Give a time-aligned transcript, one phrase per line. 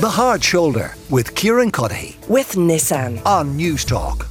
[0.00, 3.20] The Hard Shoulder with Kieran Cuddihy with Nissan.
[3.26, 4.26] on Newstalk.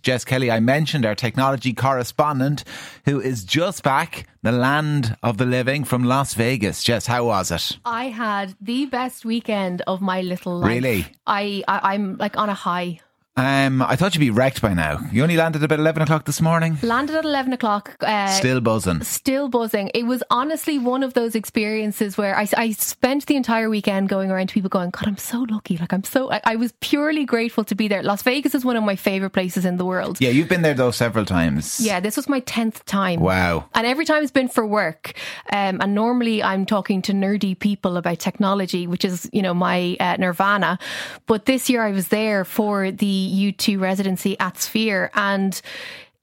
[0.00, 2.64] Jess Kelly, I mentioned our technology correspondent
[3.04, 6.82] who is just back, the land of the living from Las Vegas.
[6.82, 7.78] Jess, how was it?
[7.84, 10.70] I had the best weekend of my little life.
[10.70, 11.06] Really?
[11.26, 13.00] I, I I'm like on a high.
[13.38, 14.98] Um, I thought you'd be wrecked by now.
[15.12, 16.78] You only landed about 11 o'clock this morning?
[16.82, 17.94] Landed at eleven o'clock.
[18.00, 19.02] Uh, Still buzzing.
[19.02, 19.90] Still buzzing.
[19.92, 24.30] It was honestly one of those experiences where I, I spent the entire weekend going
[24.30, 25.76] around to people going, God, I'm so lucky.
[25.76, 28.02] Like, I'm so, I, I was purely grateful to be there.
[28.02, 30.18] Las Vegas is one of my favorite places in the world.
[30.18, 31.78] Yeah, you've been there though several times.
[31.78, 33.20] Yeah, this was my 10th time.
[33.20, 33.66] Wow.
[33.74, 35.12] And every time it's been for work.
[35.52, 39.98] Um, and normally I'm talking to nerdy people about technology, which is, you know, my
[40.00, 40.78] uh, nirvana.
[41.26, 45.60] But this year I was there for the U2 residency at Sphere and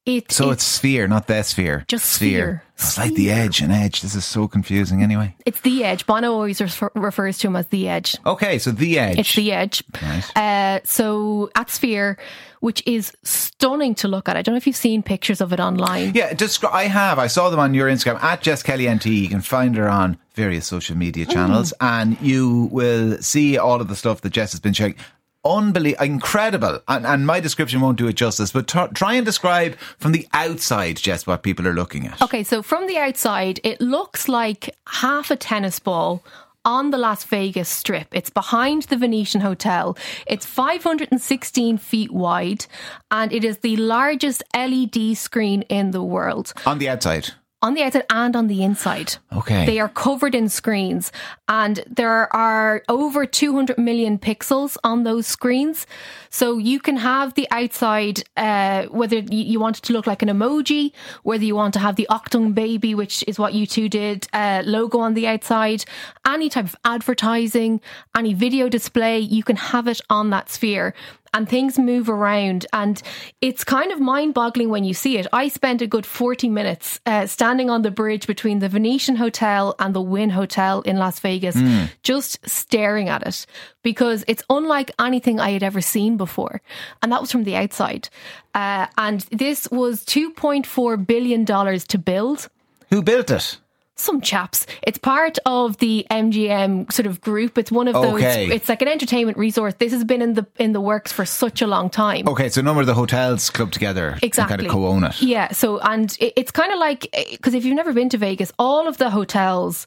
[0.06, 1.86] it, So it's sphere, not the sphere.
[1.88, 2.62] Just sphere.
[2.74, 4.02] It's like the edge and edge.
[4.02, 5.34] This is so confusing anyway.
[5.46, 6.04] it's the edge.
[6.04, 8.14] Bono always refer- refers to him as the edge.
[8.26, 9.18] Okay, so the edge.
[9.18, 9.82] It's the edge.
[10.02, 10.36] Right.
[10.36, 12.18] Uh, so at Sphere,
[12.60, 14.36] which is stunning to look at.
[14.36, 16.12] I don't know if you've seen pictures of it online.
[16.14, 17.18] Yeah, descri- I have.
[17.18, 19.06] I saw them on your Instagram at Jess Kelly NT.
[19.06, 23.88] You can find her on various social media channels, and you will see all of
[23.88, 24.96] the stuff that Jess has been sharing.
[25.44, 28.52] Unbelievable, incredible, and, and my description won't do it justice.
[28.52, 32.22] But t- try and describe from the outside, Jess, what people are looking at.
[32.22, 36.24] Okay, so from the outside, it looks like half a tennis ball
[36.64, 38.08] on the Las Vegas Strip.
[38.12, 39.96] It's behind the Venetian Hotel.
[40.26, 42.66] It's 516 feet wide,
[43.10, 46.52] and it is the largest LED screen in the world.
[46.64, 47.32] On the outside,
[47.64, 49.16] On the outside and on the inside.
[49.32, 49.64] Okay.
[49.64, 51.10] They are covered in screens,
[51.48, 55.86] and there are over 200 million pixels on those screens.
[56.28, 60.28] So you can have the outside, uh, whether you want it to look like an
[60.28, 64.62] emoji, whether you want to have the Achtung baby, which is what U2 did, uh,
[64.66, 65.86] logo on the outside,
[66.26, 67.80] any type of advertising,
[68.14, 70.92] any video display, you can have it on that sphere
[71.34, 72.64] and things move around.
[72.72, 73.02] And
[73.40, 75.26] it's kind of mind-boggling when you see it.
[75.32, 79.74] I spent a good 40 minutes uh, standing on the bridge between the venetian hotel
[79.78, 81.56] and the wynn hotel in las vegas
[82.02, 83.46] just staring at it
[83.82, 86.62] because it's unlike anything i had ever seen before.
[87.02, 88.08] And that was from the outside.
[88.54, 92.48] Uh, and this was 2.4 billion dollars to build.
[92.90, 93.58] Who built it?
[93.96, 94.66] Some chaps.
[94.82, 97.56] It's part of the MGM sort of group.
[97.58, 98.14] It's one of those.
[98.14, 98.48] Okay.
[98.52, 99.74] It's like an entertainment resource.
[99.78, 102.28] This has been in the in the works for such a long time.
[102.28, 104.56] Okay, so a number of the hotels club together Exactly.
[104.56, 105.22] kind of co-own it.
[105.22, 105.52] Yeah.
[105.52, 108.52] So, and it, it's kind of like eh, because if you've never been to Vegas,
[108.58, 109.86] all of the hotels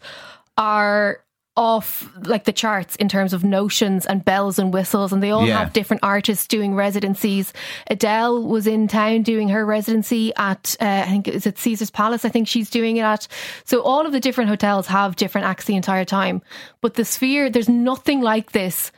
[0.57, 1.19] are
[1.57, 5.45] off like the charts in terms of notions and bells and whistles and they all
[5.45, 5.57] Yeah.
[5.59, 7.51] have different artists doing residencies
[7.89, 12.23] adele was in town doing her residency at uh, i think is it caesar's palace
[12.23, 13.27] i think she's doing it at
[13.65, 16.41] so all of the different hotels have different acts the entire time
[16.81, 18.91] but the sphere there's nothing like this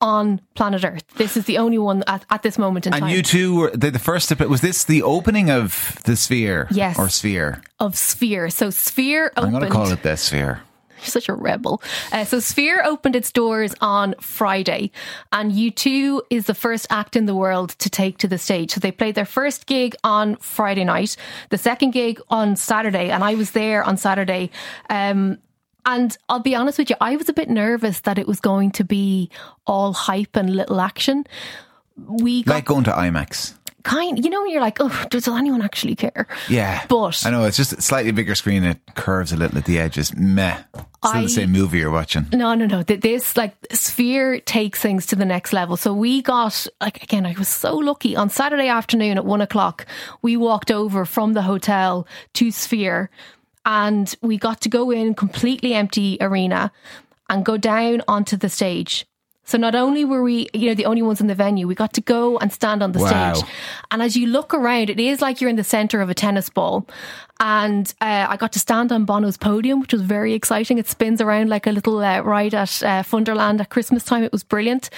[0.00, 3.08] on planet earth this is the only one at, at this moment in And time
[3.08, 4.28] And you two were the, the first.
[4.30, 6.68] to- Was this the opening of the Sphere?
[6.70, 6.96] Yes.
[6.98, 7.62] or Sphere?
[7.80, 10.62] of sphere so sphere I'm going to call it the Sphere.
[11.00, 11.82] You're such a rebel.
[12.12, 14.90] Uh, so Sphere opened its doors on Friday,
[15.32, 18.72] and U2 is the first act in the world to take to the stage.
[18.72, 21.16] So they played their first gig on Friday night,
[21.50, 24.50] the second gig on Saturday, and I was there on Saturday.
[24.90, 25.38] Um,
[25.86, 28.72] and I'll be honest with you, I was a bit nervous that it was going
[28.72, 29.30] to be
[29.66, 31.26] all hype and little action.
[31.96, 33.54] We got Like going to IMAX.
[33.88, 36.26] Kind, you know, you're like, oh, does anyone actually care?
[36.48, 38.62] Yeah, But- I know it's just a slightly bigger screen.
[38.64, 40.14] It curves a little at the edges.
[40.14, 40.56] Meh.
[40.74, 42.26] Still I- the same movie you're watching.
[42.32, 42.82] No, no, no.
[42.82, 45.76] This like Sphere takes things to the next level.
[45.76, 49.86] So we got like again, I was so lucky on Saturday afternoon at one o'clock.
[50.22, 53.10] We walked over from the hotel to Sphere,
[53.64, 56.72] and we got to go in completely empty arena
[57.30, 59.06] and go down onto the stage.
[59.48, 61.94] So not only were we, you know, the only ones in the venue, we got
[61.94, 63.32] to go and stand on the Wow.
[63.32, 63.48] stage.
[63.90, 66.50] And as you look around, it is like you're in the center of a tennis
[66.50, 66.86] ball.
[67.40, 70.76] And uh, I got to stand on Bono's podium, which was very exciting.
[70.76, 74.22] It spins around like a little uh, ride at uh, Funderland at Christmas time.
[74.22, 74.90] It was brilliant.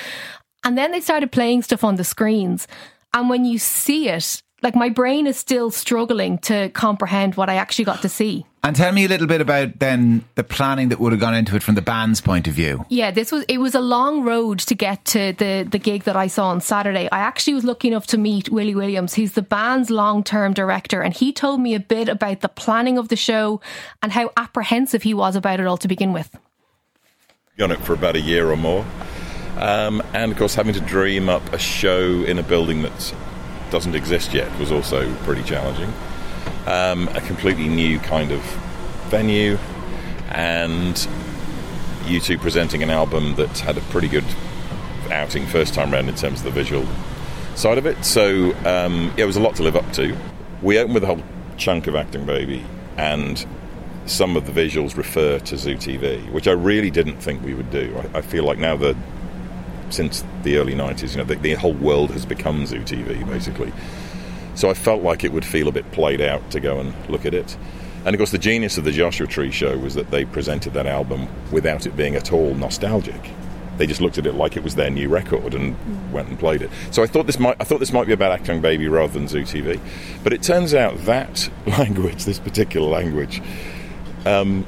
[0.64, 2.66] And then they started playing stuff on the screens.
[3.14, 7.56] And when you see it, like my brain is still struggling to comprehend what I
[7.56, 8.44] actually got to see.
[8.62, 11.56] And tell me a little bit about then the planning that would have gone into
[11.56, 12.84] it from the band's point of view.
[12.90, 16.14] Yeah, this was it was a long road to get to the the gig that
[16.16, 17.08] I saw on Saturday.
[17.10, 19.14] I actually was lucky enough to meet Willie Williams.
[19.14, 23.08] He's the band's long-term director and he told me a bit about the planning of
[23.08, 23.62] the show
[24.02, 26.36] and how apprehensive he was about it all to begin with.
[27.62, 28.84] on it for about a year or more.
[29.56, 33.14] Um, and of course, having to dream up a show in a building that
[33.70, 35.92] doesn't exist yet was also pretty challenging.
[36.66, 38.40] Um, a completely new kind of
[39.08, 39.58] venue,
[40.30, 40.94] and
[42.04, 44.24] U2 presenting an album that had a pretty good
[45.10, 46.86] outing first time round in terms of the visual
[47.54, 48.04] side of it.
[48.04, 50.16] So um, yeah, it was a lot to live up to.
[50.62, 51.22] We opened with a whole
[51.56, 52.64] chunk of Achtung Baby,
[52.96, 53.44] and
[54.06, 57.70] some of the visuals refer to Zoo TV, which I really didn't think we would
[57.70, 57.94] do.
[58.14, 58.96] I, I feel like now that
[59.90, 63.72] since the early 90s, you know, the, the whole world has become Zoo TV, basically.
[64.54, 67.24] So I felt like it would feel a bit played out to go and look
[67.24, 67.56] at it.
[68.04, 70.86] And of course, the genius of the Joshua Tree show was that they presented that
[70.86, 73.30] album without it being at all nostalgic.
[73.76, 75.74] They just looked at it like it was their new record and
[76.12, 76.70] went and played it.
[76.90, 79.28] So I thought this might I thought this might be about Achtung Baby rather than
[79.28, 79.80] Zoo TV,
[80.22, 83.42] but it turns out that language, this particular language,
[84.26, 84.66] um,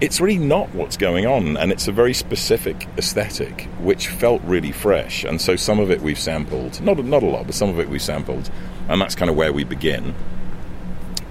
[0.00, 4.72] it's really not what's going on, and it's a very specific aesthetic which felt really
[4.72, 5.24] fresh.
[5.24, 7.88] And so some of it we've sampled, not not a lot, but some of it
[7.88, 8.50] we sampled,
[8.88, 10.14] and that's kind of where we begin.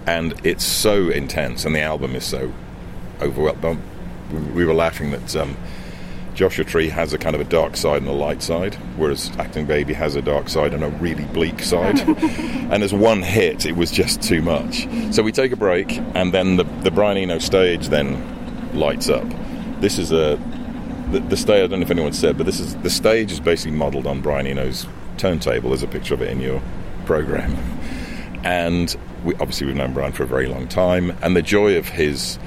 [0.07, 2.51] And it's so intense, and the album is so
[3.21, 3.81] overwhelming.
[4.53, 5.35] We were laughing that.
[5.35, 5.57] Um,
[6.35, 9.65] Joshua Tree has a kind of a dark side and a light side, whereas Achtung
[9.65, 11.97] Baby has a dark side and a really bleak side.
[12.09, 14.85] and as one hit, it was just too much.
[15.11, 18.34] So we take a break, and then the, the Brian Eno stage then
[18.75, 19.25] lights up.
[19.81, 20.39] This is a
[21.11, 21.63] the, the stage.
[21.63, 24.21] I don't know if anyone said, but this is the stage is basically modelled on
[24.21, 24.87] Brian Eno's
[25.17, 25.69] turntable.
[25.69, 26.61] There's a picture of it in your
[27.05, 27.55] program,
[28.43, 31.15] and we, obviously we've known Brian for a very long time.
[31.21, 32.39] And the joy of his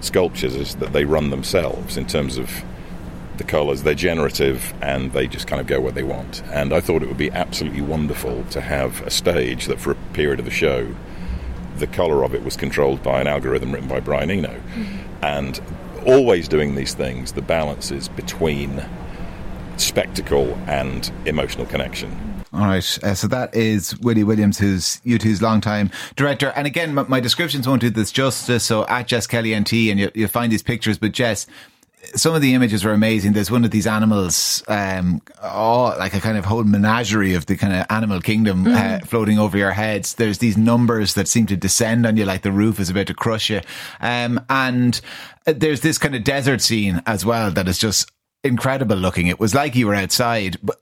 [0.00, 2.64] sculptures is that they run themselves in terms of
[3.38, 3.82] the colours.
[3.82, 6.42] They're generative and they just kind of go where they want.
[6.52, 9.96] And I thought it would be absolutely wonderful to have a stage that, for a
[10.12, 10.94] period of the show,
[11.76, 14.48] the colour of it was controlled by an algorithm written by Brian Eno.
[14.48, 15.05] Mm-hmm.
[15.22, 15.60] And
[16.06, 18.84] always doing these things, the balance is between
[19.76, 22.36] spectacle and emotional connection.
[22.52, 26.52] All right, uh, so that is Willie Williams, who's U2's longtime director.
[26.56, 28.64] And again, my, my descriptions won't do this justice.
[28.64, 30.96] So at Jess Kelly NT, and you, you'll find these pictures.
[30.96, 31.46] But Jess,
[32.14, 33.32] some of the images were amazing.
[33.32, 37.56] There's one of these animals, um, oh, like a kind of whole menagerie of the
[37.56, 38.74] kind of animal kingdom mm.
[38.74, 39.06] uh, mm-hmm.
[39.06, 40.14] floating over your heads.
[40.14, 43.14] There's these numbers that seem to descend on you like the roof is about to
[43.14, 43.60] crush you.
[44.00, 45.00] Um, and
[45.46, 48.10] there's this kind of desert scene as well that is just
[48.44, 49.26] incredible looking.
[49.26, 50.80] It was like you were outside, but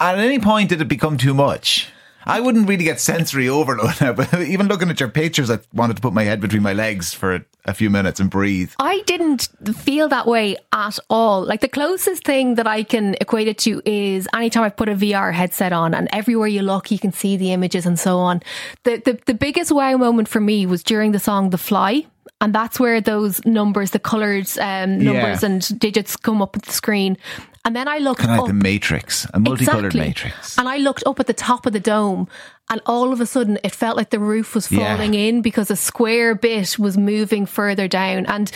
[0.00, 1.88] at any point did it become too much?
[2.26, 5.96] I wouldn't really get sensory overload now, but even looking at your pictures, I wanted
[5.96, 8.72] to put my head between my legs for a few minutes and breathe.
[8.78, 11.44] I didn't feel that way at all.
[11.44, 14.94] Like the closest thing that I can equate it to is anytime I put a
[14.94, 18.42] VR headset on and everywhere you look, you can see the images and so on.
[18.84, 22.06] The, the, the biggest wow moment for me was during the song The Fly
[22.44, 25.48] and that's where those numbers, the coloured um, numbers yeah.
[25.48, 27.16] and digits come up at the screen.
[27.64, 30.00] And then I looked kind of like the matrix, a multicolored exactly.
[30.00, 30.58] matrix.
[30.58, 32.28] And I looked up at the top of the dome,
[32.68, 35.20] and all of a sudden it felt like the roof was falling yeah.
[35.20, 38.26] in because a square bit was moving further down.
[38.26, 38.52] And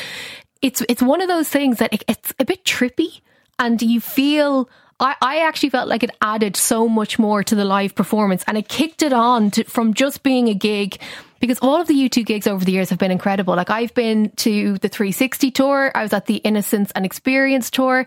[0.61, 3.23] it's it's one of those things that it, it's a bit trippy,
[3.59, 4.69] and you feel.
[5.01, 8.59] I, I actually felt like it added so much more to the live performance and
[8.59, 11.01] it kicked it on to, from just being a gig
[11.41, 13.55] because all of the U2 gigs over the years have been incredible.
[13.55, 18.07] Like I've been to the 360 tour, I was at the Innocence and Experience tour,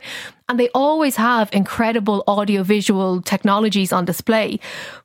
[0.49, 4.59] and they always have incredible audiovisual technologies on display.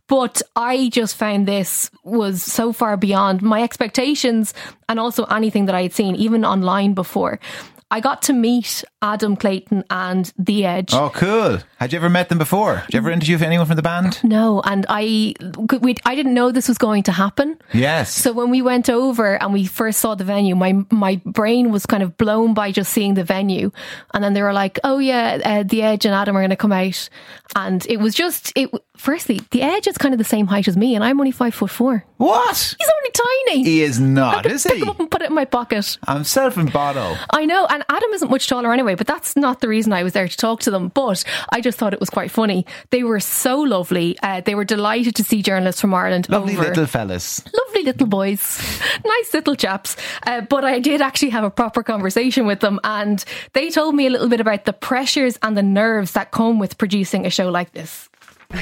[0.09, 4.55] But I just found this was so far beyond my expectations
[4.89, 7.39] and also anything that I had seen, even online before.
[7.89, 10.93] I got to meet Adam Clayton and The Edge.
[10.93, 11.59] Oh, cool.
[11.79, 12.83] Had you ever met them before?
[12.87, 14.19] Did you ever interview anyone from the band?
[14.25, 15.35] No, and I
[15.81, 17.59] we, I didn't know this was going to happen.
[17.73, 18.13] Yes.
[18.13, 21.87] So when we went over and we first saw the venue, my my brain was
[21.87, 23.71] kind of blown by just seeing the venue,
[24.13, 26.57] and then they were like, "Oh yeah, uh, The Edge and Adam are going to
[26.57, 27.09] come out,"
[27.55, 28.71] and it was just it.
[28.97, 31.55] Firstly, The Edge is kind of the same height as me, and I'm only five
[31.55, 32.05] foot four.
[32.17, 32.75] What?
[32.79, 33.65] He's only tiny.
[33.65, 34.83] He is not, is pick he?
[34.83, 35.99] Him up and put it in my pocket.
[36.07, 37.17] I'm self bottle.
[37.31, 40.13] I know, and Adam isn't much taller anyway, but that's not the reason I was
[40.15, 40.89] there to talk to them.
[40.89, 42.67] But I just thought it was quite funny.
[42.91, 44.17] They were so lovely.
[44.23, 46.29] Uh, they were delighted to see journalists from Ireland.
[46.29, 46.69] Lovely over.
[46.69, 47.43] little fellas.
[47.53, 48.61] Lovely little boys.
[49.05, 49.97] nice little chaps.
[50.27, 54.07] Uh, but I did actually have a proper conversation with them, and they told me
[54.07, 57.51] a little bit about the pressures and the nerves that come with producing a show
[57.51, 58.09] like this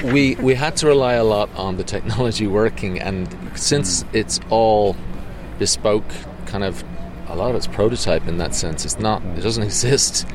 [0.03, 4.95] we we had to rely a lot on the technology working, and since it's all
[5.59, 6.09] bespoke,
[6.45, 6.83] kind of
[7.27, 8.85] a lot of it's prototype in that sense.
[8.85, 9.23] It's not.
[9.37, 10.27] It doesn't exist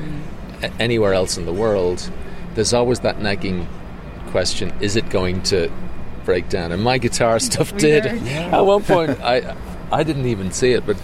[0.79, 2.09] anywhere else in the world.
[2.55, 3.67] There's always that nagging
[4.27, 5.71] question: Is it going to
[6.25, 6.71] break down?
[6.71, 8.05] And my guitar stuff did.
[8.05, 8.57] Yeah.
[8.57, 9.55] At one point, I
[9.91, 10.97] I didn't even see it, but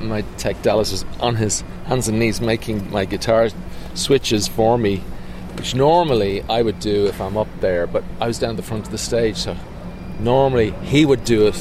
[0.00, 3.48] my tech Dallas was on his hands and knees making my guitar
[3.94, 5.02] switches for me
[5.56, 8.86] which normally I would do if I'm up there, but I was down the front
[8.86, 9.56] of the stage, so
[10.18, 11.56] normally he would do it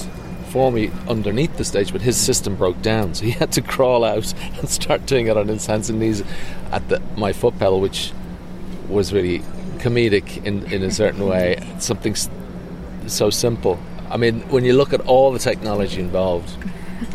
[0.50, 4.04] for me underneath the stage, but his system broke down, so he had to crawl
[4.04, 6.24] out and start doing it on his hands and knees
[6.72, 8.12] at the, my foot pedal, which
[8.88, 9.40] was really
[9.80, 11.62] comedic in, in a certain way.
[11.80, 12.16] Something
[13.08, 13.80] so simple.
[14.10, 16.56] I mean, when you look at all the technology involved,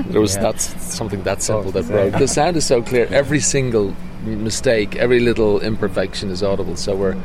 [0.07, 0.43] there was yeah.
[0.43, 2.19] that's something that simple that oh, broke.
[2.19, 3.07] The sound is so clear.
[3.11, 3.95] Every single
[4.37, 6.77] mistake, every little imperfection is audible.
[6.77, 7.17] So we're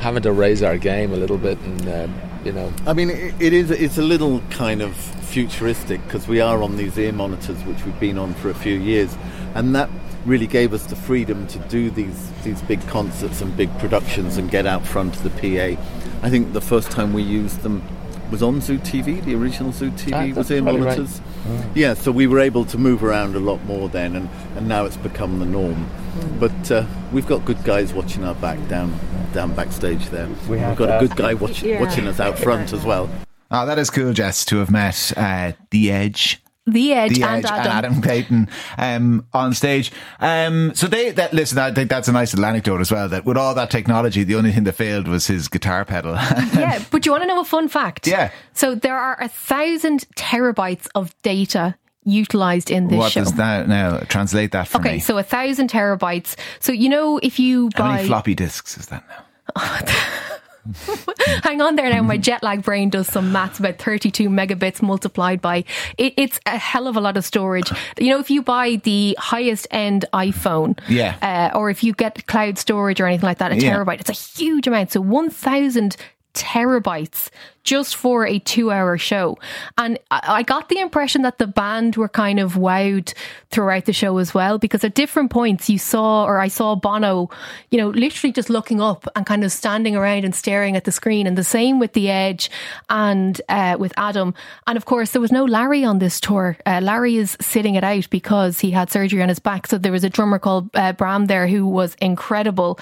[0.00, 2.72] having to raise our game a little bit, and um, you know.
[2.86, 3.70] I mean, it, it is.
[3.70, 8.00] It's a little kind of futuristic because we are on these ear monitors, which we've
[8.00, 9.16] been on for a few years,
[9.54, 9.90] and that
[10.24, 14.50] really gave us the freedom to do these these big concerts and big productions and
[14.50, 15.80] get out front of the PA.
[16.22, 17.82] I think the first time we used them
[18.30, 19.24] was on Zoo TV.
[19.24, 21.20] The original Zoo TV ah, was ear monitors.
[21.20, 21.27] Right.
[21.48, 21.70] Mm.
[21.74, 24.84] Yeah, so we were able to move around a lot more then, and, and now
[24.84, 25.88] it's become the norm.
[26.14, 26.40] Mm.
[26.40, 28.98] But uh, we've got good guys watching our back down
[29.32, 30.28] down backstage there.
[30.48, 31.80] We have got a good guy watch, yeah.
[31.80, 33.10] watching us out front as well.
[33.50, 37.44] Oh, that is cool, Jess, to have met uh, The Edge the Edge, the and,
[37.44, 37.60] Edge Adam.
[37.60, 39.92] and Adam Clayton um, on stage.
[40.20, 43.08] Um, so they that listen, I think that's a nice little anecdote as well.
[43.08, 46.14] That with all that technology, the only thing that failed was his guitar pedal.
[46.54, 48.06] yeah, but you want to know a fun fact?
[48.06, 48.30] Yeah.
[48.52, 53.20] So there are a thousand terabytes of data utilized in this what show.
[53.20, 53.98] What does that now?
[54.00, 54.94] Translate that for okay, me.
[54.96, 56.36] Okay, so a thousand terabytes.
[56.60, 59.24] So you know if you buy how many floppy disks is that now?
[61.42, 62.02] Hang on there now.
[62.02, 65.64] My jet lag brain does some maths about 32 megabits multiplied by
[65.96, 67.70] it, it's a hell of a lot of storage.
[67.98, 72.26] You know, if you buy the highest end iPhone, yeah, uh, or if you get
[72.26, 73.74] cloud storage or anything like that, a yeah.
[73.74, 74.92] terabyte, it's a huge amount.
[74.92, 75.96] So 1,000
[76.38, 77.30] terabytes
[77.68, 79.36] just for a two hour show.
[79.76, 83.12] And I got the impression that the band were kind of wowed
[83.50, 87.28] throughout the show as well, because at different points you saw, or I saw Bono,
[87.70, 90.92] you know, literally just looking up and kind of standing around and staring at the
[90.92, 91.26] screen.
[91.26, 92.50] And the same with The Edge
[92.88, 94.32] and uh, with Adam.
[94.66, 96.56] And of course, there was no Larry on this tour.
[96.64, 99.66] Uh, Larry is sitting it out because he had surgery on his back.
[99.66, 102.78] So there was a drummer called uh, Bram there who was incredible.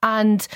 [0.00, 0.46] And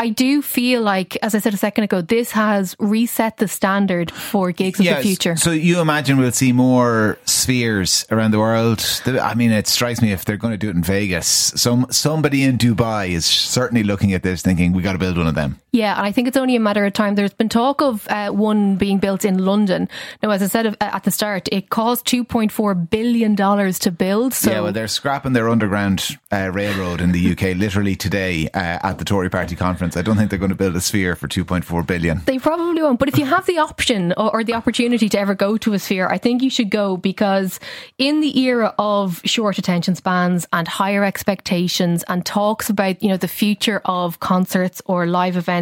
[0.00, 4.12] I do feel like, as I said a second ago, this has reset the standard
[4.12, 5.36] for gigs yes, of the future.
[5.36, 8.84] So you imagine we'll see more spheres around the world.
[9.06, 12.44] I mean, it strikes me if they're going to do it in Vegas, some somebody
[12.44, 15.58] in Dubai is certainly looking at this, thinking we got to build one of them.
[15.72, 17.14] Yeah, and I think it's only a matter of time.
[17.14, 19.88] There's been talk of uh, one being built in London.
[20.22, 24.32] Now, as I said uh, at the start, it cost 2.4 billion dollars to build.
[24.32, 28.78] So yeah, well, they're scrapping their underground uh, railroad in the UK literally today uh,
[28.82, 29.96] at the Tory Party conference.
[29.96, 32.22] I don't think they're going to build a sphere for 2.4 billion.
[32.24, 32.98] They probably won't.
[32.98, 35.78] But if you have the option or, or the opportunity to ever go to a
[35.78, 37.60] sphere, I think you should go because
[37.98, 43.16] in the era of short attention spans and higher expectations and talks about, you know,
[43.18, 45.57] the future of concerts or live events,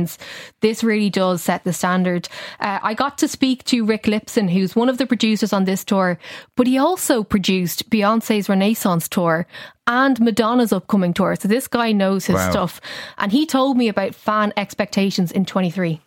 [0.60, 2.28] this really does set the standard.
[2.60, 5.84] Uh, I got to speak to Rick Lipson, who's one of the producers on this
[5.84, 6.18] tour,
[6.56, 9.46] but he also produced Beyonce's Renaissance tour
[9.86, 11.36] and Madonna's upcoming tour.
[11.36, 12.50] So this guy knows his wow.
[12.50, 12.80] stuff.
[13.18, 16.00] And he told me about fan expectations in 23.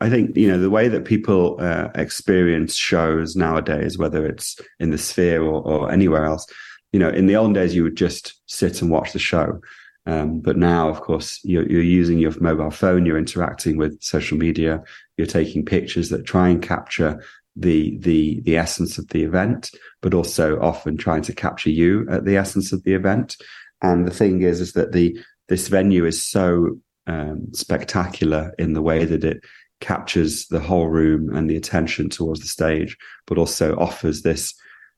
[0.00, 4.90] I think, you know, the way that people uh, experience shows nowadays, whether it's in
[4.90, 6.46] the sphere or, or, anywhere else,
[6.92, 9.60] you know, in the old days, you would just sit and watch the show.
[10.06, 14.38] Um, but now, of course, you're, you're using your mobile phone, you're interacting with social
[14.38, 14.82] media,
[15.16, 17.22] you're taking pictures that try and capture
[17.56, 19.70] the the the essence of the event,
[20.02, 23.36] but also often trying to capture you at the essence of the event.
[23.82, 28.82] And the thing is, is that the this venue is so um, spectacular in the
[28.82, 29.42] way that it
[29.80, 32.96] captures the whole room and the attention towards the stage,
[33.26, 34.54] but also offers this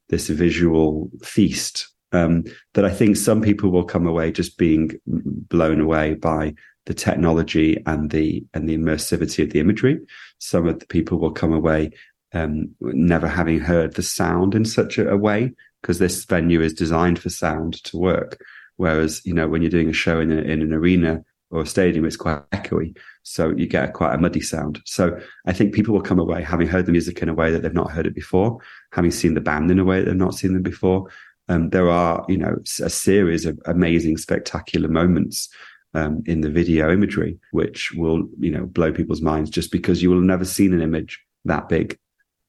[0.08, 5.80] this visual feast um, that I think some people will come away just being blown
[5.80, 6.54] away by
[6.86, 10.00] the technology and the and the immersivity of the imagery.
[10.38, 11.90] Some of the people will come away
[12.32, 16.74] um, never having heard the sound in such a, a way because this venue is
[16.74, 18.40] designed for sound to work.
[18.76, 21.66] Whereas, you know, when you're doing a show in, a, in an arena or a
[21.66, 22.96] stadium, it's quite echoey.
[23.22, 24.80] So you get quite a muddy sound.
[24.84, 27.62] So I think people will come away having heard the music in a way that
[27.62, 28.58] they've not heard it before,
[28.92, 31.08] having seen the band in a way that they've not seen them before.
[31.48, 35.48] Um, there are, you know, a series of amazing, spectacular moments
[35.94, 40.10] um, in the video imagery, which will, you know, blow people's minds just because you
[40.10, 41.98] will have never seen an image that big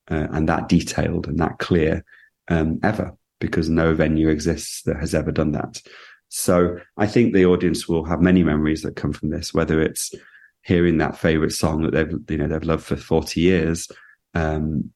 [0.10, 2.03] uh, and that detailed and that clear
[2.50, 5.82] um, ever because no venue exists that has ever done that.
[6.27, 10.13] So I think the audience will have many memories that come from this, whether it's
[10.62, 13.89] hearing that favorite song that they've you know they've loved for 40 years
[14.34, 14.91] um,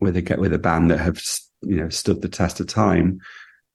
[0.00, 1.20] with a with a band that have
[1.66, 3.20] you know stood the test of time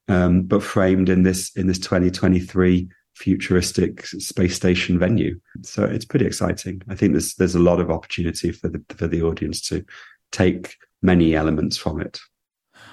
[0.07, 6.25] um, but framed in this in this 2023 futuristic space station venue so it's pretty
[6.25, 9.83] exciting i think there's there's a lot of opportunity for the for the audience to
[10.31, 12.19] take many elements from it.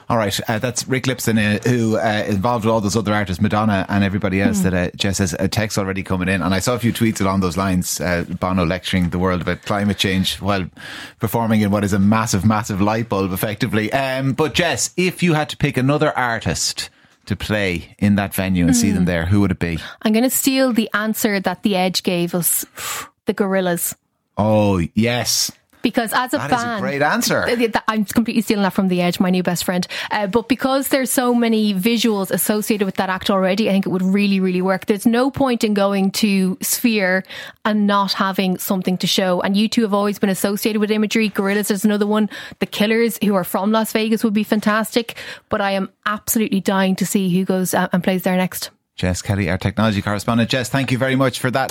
[0.08, 3.42] All right, uh, that's Rick Lipson, uh, who uh, involved with all those other artists,
[3.42, 4.60] Madonna and everybody else.
[4.60, 7.20] That uh, Jess has a text already coming in, and I saw a few tweets
[7.20, 8.00] along those lines.
[8.00, 10.70] Uh, Bono lecturing the world about climate change while
[11.18, 13.92] performing in what is a massive, massive light bulb, effectively.
[13.92, 16.88] Um, but Jess, if you had to pick another artist
[17.26, 19.80] to play in that venue and see them there, who would it be?
[20.02, 22.64] I'm going to steal the answer that The Edge gave us
[23.24, 23.96] the Gorillaz.
[24.38, 25.50] Oh yes,
[25.82, 26.50] Because as a fan.
[26.50, 27.44] that is fan, a great answer.
[27.88, 29.86] I'm completely stealing that from The Edge, my new best friend.
[30.10, 33.90] Uh, but because there's so many visuals associated with that act already, I think it
[33.90, 34.86] would really, really work.
[34.86, 37.24] There's no point in going to Sphere
[37.64, 39.40] and not having something to show.
[39.40, 41.30] And U2 have always been associated with imagery.
[41.30, 42.28] Gorillaz is another one.
[42.58, 45.16] The Killers, who are from Las Vegas, would be fantastic.
[45.48, 48.70] But I am absolutely dying to see who goes uh, and plays there next.
[48.96, 50.48] Jess Kelly, our technology correspondent.
[50.48, 51.70] Jess, thank you very much for that.